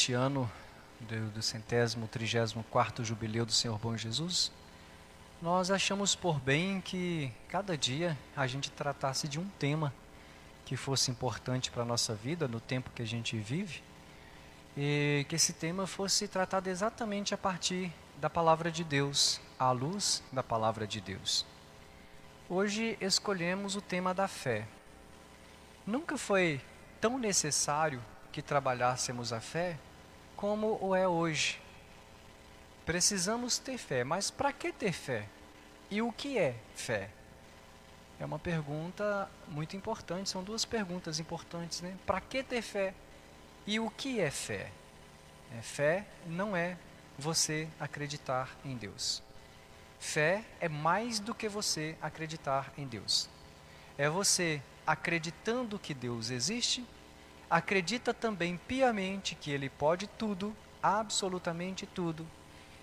[0.00, 0.50] Deste ano,
[0.98, 4.50] do, do centésimo, trigésimo quarto jubileu do Senhor Bom Jesus,
[5.42, 9.92] nós achamos por bem que cada dia a gente tratasse de um tema
[10.64, 13.82] que fosse importante para a nossa vida, no tempo que a gente vive,
[14.74, 20.22] e que esse tema fosse tratado exatamente a partir da palavra de Deus, à luz
[20.32, 21.44] da palavra de Deus.
[22.48, 24.66] Hoje escolhemos o tema da fé.
[25.86, 26.58] Nunca foi
[27.02, 29.78] tão necessário que trabalhássemos a fé
[30.40, 31.60] como o é hoje.
[32.86, 35.28] Precisamos ter fé, mas para que ter fé?
[35.90, 37.10] E o que é fé?
[38.18, 41.94] É uma pergunta muito importante, são duas perguntas importantes, né?
[42.06, 42.94] Para que ter fé?
[43.66, 44.72] E o que é fé?
[45.58, 46.78] É, fé não é
[47.18, 49.22] você acreditar em Deus.
[49.98, 53.28] Fé é mais do que você acreditar em Deus.
[53.98, 56.82] É você acreditando que Deus existe
[57.50, 62.26] acredita também piamente que Ele pode tudo, absolutamente tudo,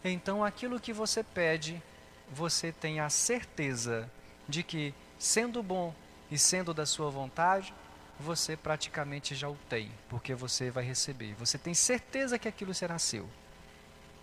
[0.04, 1.82] então aquilo que você pede,
[2.30, 4.10] você tem a certeza
[4.48, 5.94] de que, sendo bom
[6.30, 7.74] e sendo da sua vontade,
[8.20, 11.34] você praticamente já o tem, porque você vai receber.
[11.36, 13.28] Você tem certeza que aquilo será seu.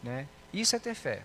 [0.03, 0.27] Né?
[0.53, 1.23] Isso é ter fé.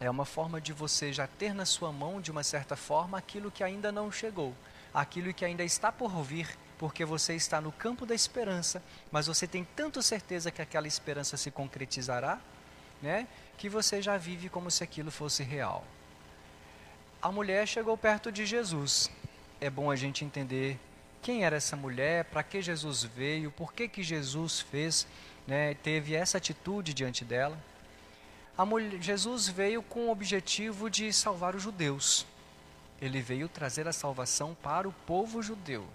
[0.00, 3.50] É uma forma de você já ter na sua mão, de uma certa forma, aquilo
[3.50, 4.54] que ainda não chegou,
[4.94, 9.46] aquilo que ainda está por vir porque você está no campo da esperança, mas você
[9.46, 12.38] tem tanto certeza que aquela esperança se concretizará,
[13.02, 13.26] né,
[13.56, 15.84] que você já vive como se aquilo fosse real.
[17.20, 19.10] A mulher chegou perto de Jesus.
[19.60, 20.78] É bom a gente entender
[21.20, 25.04] quem era essa mulher, para que Jesus veio, por que, que Jesus fez,
[25.46, 27.58] né, teve essa atitude diante dela.
[28.56, 32.24] Mulher, Jesus veio com o objetivo de salvar os judeus.
[33.00, 35.86] Ele veio trazer a salvação para o povo judeu.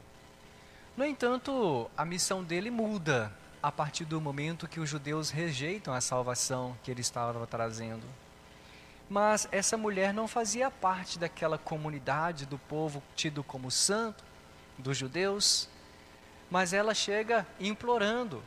[0.96, 3.34] No entanto, a missão dele muda
[3.64, 8.06] a partir do momento que os judeus rejeitam a salvação que ele estava trazendo.
[9.10, 14.24] Mas essa mulher não fazia parte daquela comunidade do povo tido como santo,
[14.78, 15.68] dos judeus,
[16.50, 18.44] mas ela chega implorando,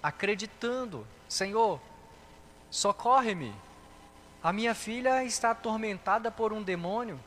[0.00, 1.80] acreditando: Senhor,
[2.70, 3.52] socorre-me.
[4.42, 7.18] A minha filha está atormentada por um demônio,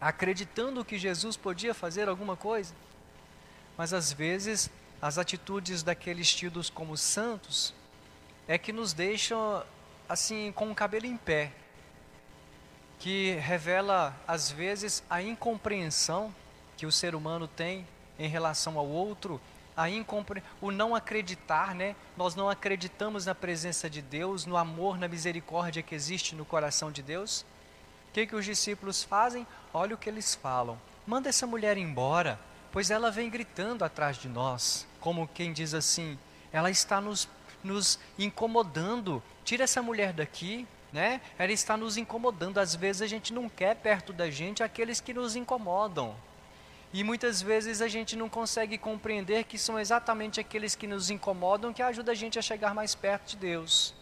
[0.00, 2.74] acreditando que Jesus podia fazer alguma coisa.
[3.76, 7.74] Mas às vezes as atitudes daqueles tidos como santos
[8.46, 9.64] é que nos deixam
[10.08, 11.52] assim com o cabelo em pé,
[12.98, 16.32] que revela às vezes a incompreensão
[16.76, 17.86] que o ser humano tem
[18.18, 19.40] em relação ao outro,
[19.76, 20.42] a incompre...
[20.60, 21.96] o não acreditar, né?
[22.16, 26.92] Nós não acreditamos na presença de Deus, no amor, na misericórdia que existe no coração
[26.92, 27.40] de Deus.
[28.08, 29.46] O que, que os discípulos fazem?
[29.72, 30.78] Olha o que eles falam.
[31.06, 32.38] Manda essa mulher embora
[32.72, 36.18] pois ela vem gritando atrás de nós, como quem diz assim:
[36.52, 37.28] ela está nos,
[37.62, 41.20] nos incomodando, tira essa mulher daqui, né?
[41.38, 42.58] Ela está nos incomodando.
[42.58, 46.14] Às vezes a gente não quer perto da gente aqueles que nos incomodam.
[46.92, 51.72] E muitas vezes a gente não consegue compreender que são exatamente aqueles que nos incomodam
[51.72, 53.94] que ajudam a gente a chegar mais perto de Deus.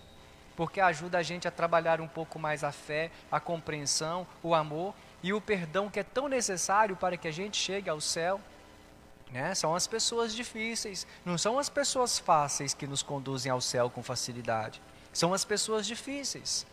[0.56, 4.92] Porque ajuda a gente a trabalhar um pouco mais a fé, a compreensão, o amor
[5.22, 8.40] e o perdão que é tão necessário para que a gente chegue ao céu.
[9.30, 9.54] Né?
[9.54, 14.02] São as pessoas difíceis, não são as pessoas fáceis que nos conduzem ao céu com
[14.02, 14.82] facilidade.
[15.12, 16.66] São as pessoas difíceis.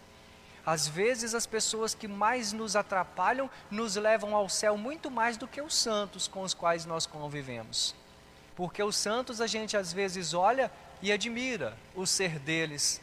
[0.65, 5.47] Às vezes, as pessoas que mais nos atrapalham nos levam ao céu muito mais do
[5.47, 7.95] que os santos com os quais nós convivemos.
[8.55, 12.99] Porque os santos a gente às vezes olha e admira o ser deles,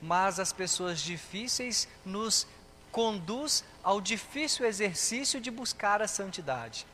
[0.00, 2.46] mas as pessoas difíceis nos
[2.90, 6.86] conduz ao difícil exercício de buscar a santidade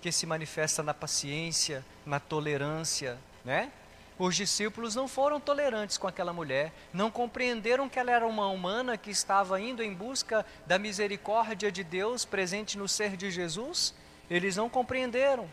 [0.00, 3.70] que se manifesta na paciência, na tolerância, né?
[4.18, 8.96] Os discípulos não foram tolerantes com aquela mulher, não compreenderam que ela era uma humana
[8.96, 13.94] que estava indo em busca da misericórdia de Deus presente no ser de Jesus.
[14.28, 15.48] Eles não compreenderam,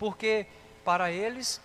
[0.00, 0.46] porque
[0.84, 1.60] para eles,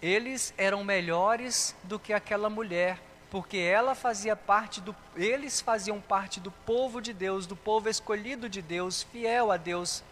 [0.00, 2.98] eles eram melhores do que aquela mulher,
[3.30, 8.48] porque ela fazia parte do, eles faziam parte do povo de Deus, do povo escolhido
[8.48, 10.02] de Deus, fiel a Deus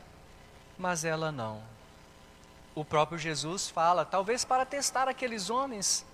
[0.80, 1.60] mas ela não.
[2.74, 6.06] O próprio Jesus fala, talvez para testar aqueles homens,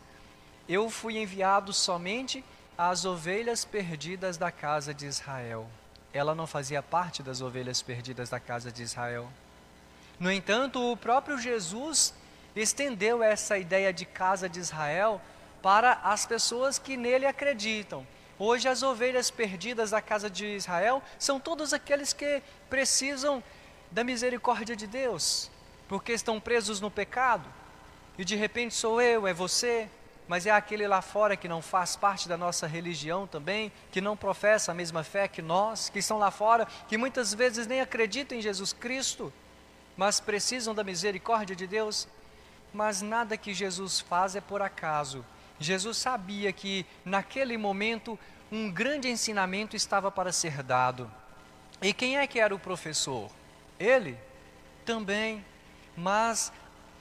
[0.68, 2.44] eu fui enviado somente
[2.76, 5.68] às ovelhas perdidas da casa de Israel.
[6.12, 9.28] Ela não fazia parte das ovelhas perdidas da casa de Israel.
[10.18, 12.12] No entanto, o próprio Jesus
[12.56, 15.20] estendeu essa ideia de casa de Israel
[15.62, 18.06] para as pessoas que nele acreditam.
[18.38, 23.42] Hoje, as ovelhas perdidas da casa de Israel são todos aqueles que precisam
[23.96, 25.50] da misericórdia de Deus,
[25.88, 27.48] porque estão presos no pecado,
[28.18, 29.88] e de repente sou eu, é você,
[30.28, 34.14] mas é aquele lá fora que não faz parte da nossa religião também, que não
[34.14, 38.36] professa a mesma fé que nós, que estão lá fora, que muitas vezes nem acreditam
[38.36, 39.32] em Jesus Cristo,
[39.96, 42.06] mas precisam da misericórdia de Deus.
[42.74, 45.24] Mas nada que Jesus faz é por acaso.
[45.58, 48.18] Jesus sabia que naquele momento
[48.52, 51.10] um grande ensinamento estava para ser dado.
[51.80, 53.30] E quem é que era o professor?
[53.78, 54.18] Ele
[54.84, 55.44] também,
[55.96, 56.52] mas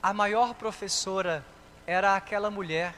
[0.02, 1.44] a maior professora
[1.86, 2.94] era aquela mulher,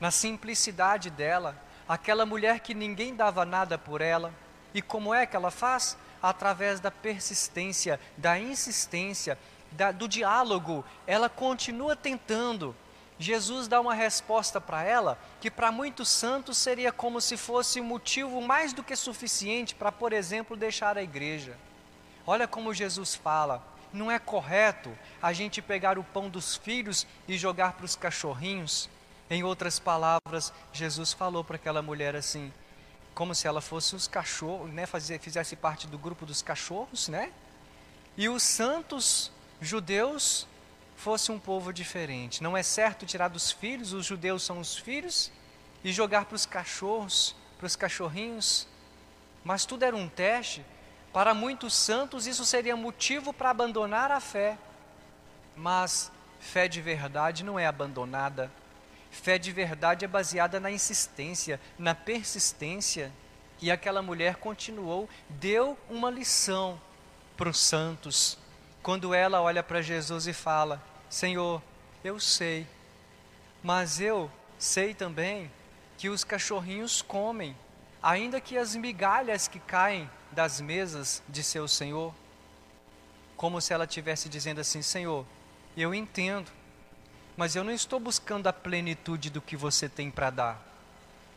[0.00, 1.56] na simplicidade dela,
[1.88, 4.32] aquela mulher que ninguém dava nada por ela.
[4.72, 5.96] E como é que ela faz?
[6.22, 9.38] Através da persistência, da insistência,
[9.72, 12.76] da, do diálogo, ela continua tentando.
[13.18, 17.84] Jesus dá uma resposta para ela que para muitos santos seria como se fosse um
[17.84, 21.56] motivo mais do que suficiente para, por exemplo, deixar a igreja.
[22.30, 24.92] Olha como Jesus fala: não é correto
[25.22, 28.90] a gente pegar o pão dos filhos e jogar para os cachorrinhos.
[29.30, 32.52] Em outras palavras, Jesus falou para aquela mulher assim,
[33.14, 34.84] como se ela fosse os cachorros, né,
[35.18, 37.32] fizesse parte do grupo dos cachorros, né?
[38.14, 40.46] E os santos judeus
[40.96, 42.42] fosse um povo diferente.
[42.42, 45.32] Não é certo tirar dos filhos, os judeus são os filhos,
[45.82, 48.68] e jogar para os cachorros, para os cachorrinhos.
[49.42, 50.62] Mas tudo era um teste.
[51.18, 54.56] Para muitos santos, isso seria motivo para abandonar a fé.
[55.56, 58.48] Mas fé de verdade não é abandonada.
[59.10, 63.12] Fé de verdade é baseada na insistência, na persistência.
[63.60, 66.80] E aquela mulher continuou, deu uma lição
[67.36, 68.38] para os santos
[68.80, 70.80] quando ela olha para Jesus e fala:
[71.10, 71.60] Senhor,
[72.04, 72.64] eu sei,
[73.60, 75.50] mas eu sei também
[75.96, 77.56] que os cachorrinhos comem,
[78.02, 82.14] ainda que as migalhas que caem das mesas de seu Senhor,
[83.36, 85.24] como se ela estivesse dizendo assim: Senhor,
[85.76, 86.50] eu entendo,
[87.36, 90.62] mas eu não estou buscando a plenitude do que você tem para dar,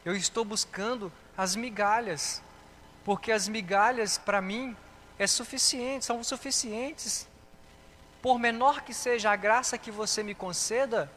[0.04, 2.42] eu estou buscando as migalhas,
[3.04, 4.76] porque as migalhas para mim
[5.18, 7.28] é suficiente, são suficientes
[8.22, 11.12] por menor que seja a graça que você me conceda,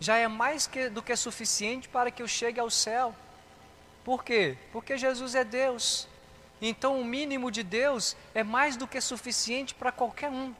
[0.00, 3.14] já é mais que, do que suficiente para que eu chegue ao céu.
[4.06, 4.56] Por quê?
[4.72, 6.06] Porque Jesus é Deus.
[6.62, 10.54] Então o mínimo de Deus é mais do que suficiente para qualquer um.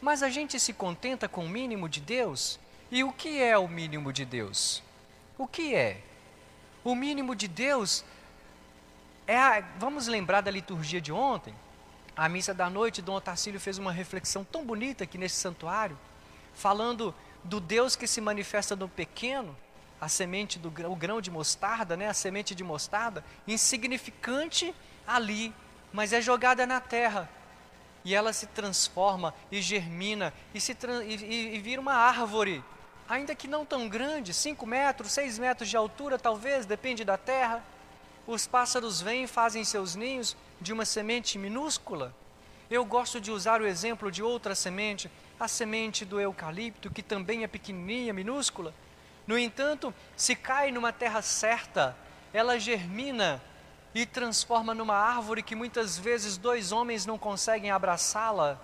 [0.00, 2.58] Mas a gente se contenta com o mínimo de Deus?
[2.90, 4.82] E o que é o mínimo de Deus?
[5.36, 6.00] O que é?
[6.82, 8.02] O mínimo de Deus
[9.26, 11.54] é a, vamos lembrar da liturgia de ontem?
[12.16, 15.98] a missa da noite, Dom Otacílio fez uma reflexão tão bonita aqui nesse santuário,
[16.54, 19.54] falando do Deus que se manifesta no pequeno,
[20.04, 24.74] a semente do o grão de mostarda, né, a semente de mostarda, insignificante
[25.06, 25.50] ali,
[25.94, 27.26] mas é jogada na terra.
[28.04, 32.62] E ela se transforma e germina e, se e, e vira uma árvore,
[33.08, 37.64] ainda que não tão grande, 5 metros, 6 metros de altura, talvez, depende da terra.
[38.26, 42.14] Os pássaros vêm e fazem seus ninhos, de uma semente minúscula.
[42.70, 45.10] Eu gosto de usar o exemplo de outra semente,
[45.40, 48.74] a semente do eucalipto, que também é pequenininha, minúscula.
[49.26, 51.96] No entanto, se cai numa terra certa,
[52.32, 53.40] ela germina
[53.94, 58.58] e transforma numa árvore que muitas vezes dois homens não conseguem abraçá-la.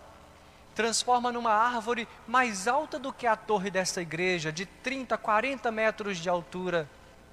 [0.75, 6.19] Transforma numa árvore mais alta do que a torre desta igreja, de 30, 40 metros
[6.19, 6.89] de altura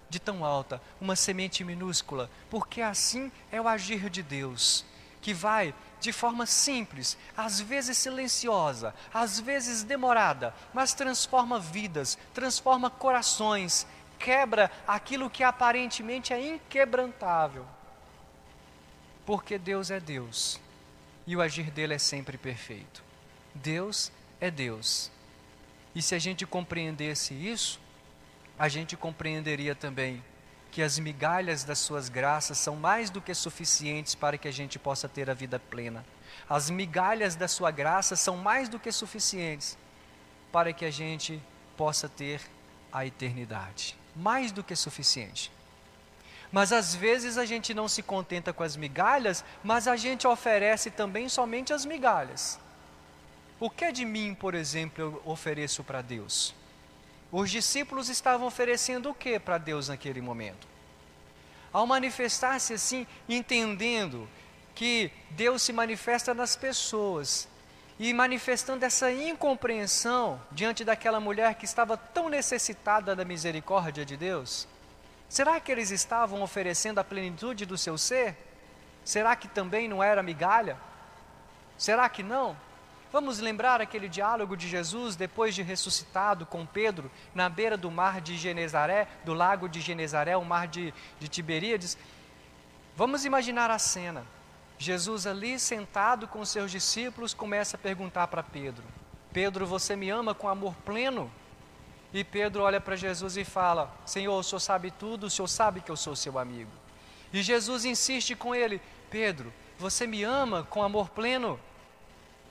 [0.10, 4.86] de tão alta, uma semente minúscula, porque assim é o agir de Deus,
[5.28, 12.90] que vai de forma simples, às vezes silenciosa, às vezes demorada, mas transforma vidas, transforma
[12.90, 13.86] corações,
[14.18, 17.66] quebra aquilo que aparentemente é inquebrantável.
[19.26, 20.62] Porque Deus é Deus
[21.26, 23.04] e o agir dele é sempre perfeito.
[23.54, 25.12] Deus é Deus.
[25.94, 27.82] E se a gente compreendesse isso,
[28.58, 30.24] a gente compreenderia também
[30.78, 34.78] que as migalhas das suas graças são mais do que suficientes para que a gente
[34.78, 36.06] possa ter a vida plena.
[36.48, 39.76] As migalhas da sua graça são mais do que suficientes
[40.52, 41.42] para que a gente
[41.76, 42.40] possa ter
[42.94, 43.98] a eternidade.
[44.16, 45.52] Mais do que suficiente.
[46.52, 50.92] Mas às vezes a gente não se contenta com as migalhas, mas a gente oferece
[50.92, 52.60] também somente as migalhas.
[53.60, 56.54] O que é de mim, por exemplo, eu ofereço para Deus?
[57.32, 60.68] Os discípulos estavam oferecendo o que para Deus naquele momento?
[61.74, 64.28] Ao manifestar-se assim, entendendo
[64.74, 67.48] que Deus se manifesta nas pessoas
[68.00, 74.68] e manifestando essa incompreensão diante daquela mulher que estava tão necessitada da misericórdia de Deus,
[75.28, 78.38] será que eles estavam oferecendo a plenitude do seu ser?
[79.04, 80.78] Será que também não era migalha?
[81.78, 82.56] Será que não?
[83.12, 88.20] Vamos lembrar aquele diálogo de Jesus depois de ressuscitado com Pedro na beira do mar
[88.20, 91.98] de Genezaré, do lago de Genezaré, o mar de, de Tiberíades.
[92.96, 94.26] Vamos imaginar a cena.
[94.78, 98.84] Jesus ali sentado com seus discípulos começa a perguntar para Pedro:
[99.32, 101.32] Pedro, você me ama com amor pleno?
[102.14, 105.82] E Pedro olha para Jesus e fala: Senhor, o Senhor sabe tudo, o Senhor sabe
[105.82, 106.72] que eu sou seu amigo.
[107.32, 111.60] E Jesus insiste com ele: Pedro, você me ama com amor pleno?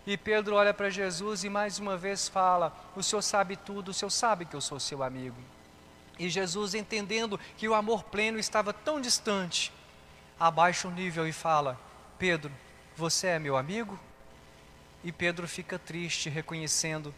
[0.06, 3.94] E Pedro olha para Jesus e mais uma vez fala: O Senhor sabe tudo, o
[3.94, 5.36] Senhor sabe que eu sou seu amigo.
[6.18, 9.72] E Jesus, entendendo que o amor pleno estava tão distante,
[10.38, 11.78] abaixa o nível e fala:
[12.18, 12.52] Pedro,
[12.96, 13.98] você é meu amigo?
[15.02, 17.12] E Pedro fica triste, reconhecendo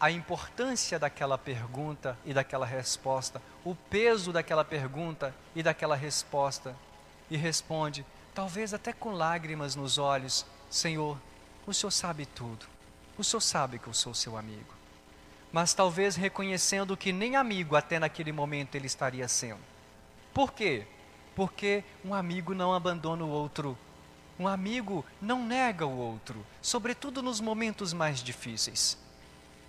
[0.00, 6.74] a importância daquela pergunta e daquela resposta, o peso daquela pergunta e daquela resposta,
[7.30, 11.18] e responde, talvez até com lágrimas nos olhos: Senhor,
[11.70, 12.66] o Senhor sabe tudo.
[13.16, 14.74] O Senhor sabe que eu sou seu amigo.
[15.52, 19.60] Mas talvez reconhecendo que nem amigo até naquele momento ele estaria sendo.
[20.32, 20.86] Por quê?
[21.34, 23.76] Porque um amigo não abandona o outro.
[24.38, 28.96] Um amigo não nega o outro, sobretudo nos momentos mais difíceis.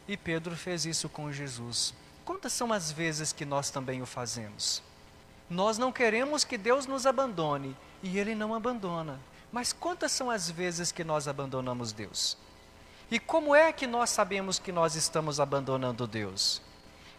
[0.07, 1.93] E Pedro fez isso com Jesus.
[2.23, 4.83] Quantas são as vezes que nós também o fazemos?
[5.49, 9.19] Nós não queremos que Deus nos abandone e Ele não abandona.
[9.51, 12.37] Mas quantas são as vezes que nós abandonamos Deus?
[13.11, 16.61] E como é que nós sabemos que nós estamos abandonando Deus?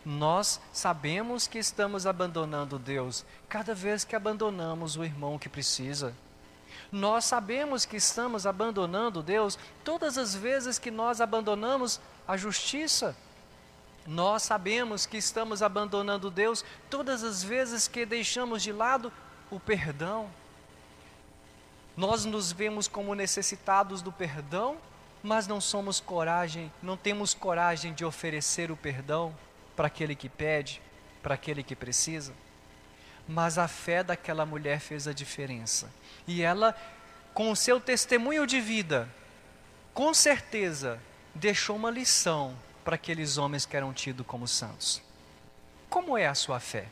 [0.05, 6.15] Nós sabemos que estamos abandonando Deus cada vez que abandonamos o irmão que precisa.
[6.93, 13.17] Nós sabemos que estamos abandonando Deus todas as vezes que nós abandonamos a justiça.
[14.07, 19.13] Nós sabemos que estamos abandonando Deus todas as vezes que deixamos de lado
[19.51, 20.31] o perdão.
[22.01, 24.79] Nós nos vemos como necessitados do perdão,
[25.23, 29.37] mas não somos coragem, não temos coragem de oferecer o perdão
[29.77, 30.81] para aquele que pede,
[31.23, 32.33] para aquele que precisa.
[33.29, 35.91] Mas a fé daquela mulher fez a diferença.
[36.27, 36.75] E ela,
[37.35, 39.07] com o seu testemunho de vida,
[39.93, 40.99] com certeza
[41.35, 45.03] deixou uma lição para aqueles homens que eram tidos como santos.
[45.91, 46.89] Como é a sua fé?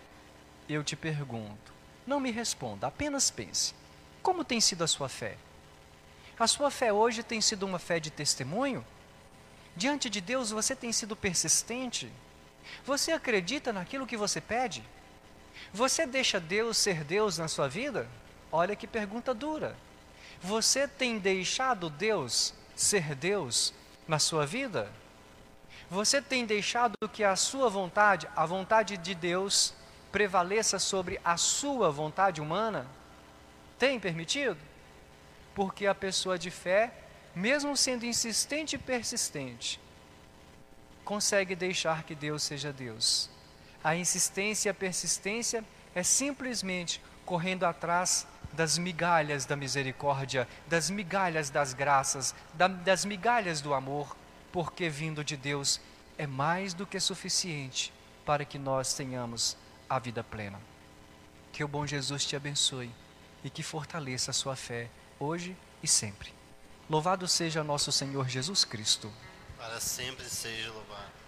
[0.69, 1.73] Eu te pergunto.
[2.07, 3.73] Não me responda, apenas pense.
[4.29, 5.39] Como tem sido a sua fé?
[6.39, 8.85] A sua fé hoje tem sido uma fé de testemunho?
[9.75, 12.13] Diante de Deus você tem sido persistente?
[12.85, 14.85] Você acredita naquilo que você pede?
[15.73, 18.07] Você deixa Deus ser Deus na sua vida?
[18.53, 19.75] Olha que pergunta dura.
[20.43, 23.73] Você tem deixado Deus ser Deus
[24.07, 24.93] na sua vida?
[25.89, 29.73] Você tem deixado que a sua vontade, a vontade de Deus,
[30.13, 32.98] prevaleça sobre a sua vontade humana?
[33.79, 34.59] Tem permitido?
[35.55, 36.93] Porque a pessoa de fé,
[37.35, 39.81] mesmo sendo insistente e persistente,
[41.05, 43.31] consegue deixar que Deus seja Deus.
[43.83, 51.51] A insistência e a persistência é simplesmente correndo atrás das migalhas da misericórdia, das migalhas
[51.51, 52.35] das graças,
[52.85, 54.17] das migalhas do amor,
[54.51, 55.81] porque vindo de Deus
[56.17, 57.93] é mais do que suficiente
[58.27, 59.57] para que nós tenhamos
[59.89, 60.61] a vida plena.
[61.53, 62.91] Que o bom Jesus te abençoe
[63.45, 66.33] e que fortaleça a sua fé hoje e sempre.
[66.89, 69.13] Louvado seja nosso Senhor Jesus Cristo.
[69.57, 71.28] Para sempre seja louvado.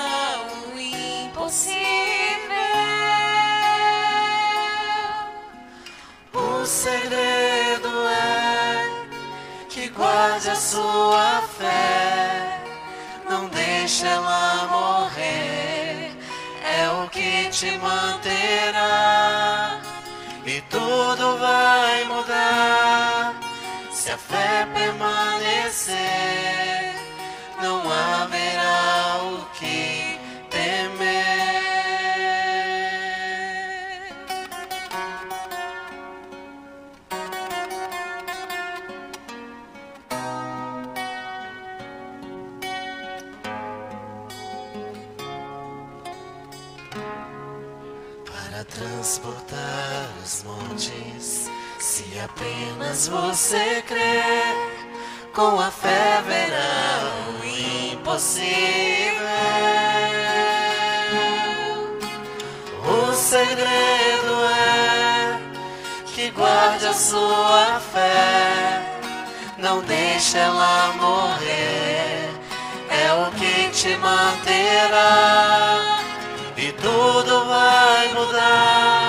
[10.61, 12.61] sua fé,
[13.27, 16.11] não deixe ela morrer,
[16.63, 19.81] é o que te manterá
[20.45, 23.33] e tudo vai mudar
[23.91, 25.97] se a fé permanecer.
[27.61, 30.00] Não haverá o que
[51.91, 54.55] Se apenas você crer,
[55.33, 57.45] com a fé verá o
[57.91, 59.27] impossível.
[62.87, 65.37] O segredo é
[66.15, 68.81] que guarde a sua fé,
[69.57, 72.29] não deixe ela morrer,
[72.89, 75.99] é o que te manterá.
[76.55, 79.00] E tudo vai mudar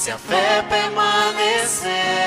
[0.00, 2.19] se a fé permanecer.